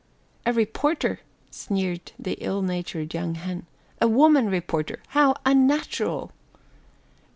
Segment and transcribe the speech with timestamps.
[0.47, 1.19] "A reporter,"
[1.51, 3.67] sneered the ill natured young hen.
[4.01, 4.99] "A woman reporter!
[5.09, 6.31] How unnatural!"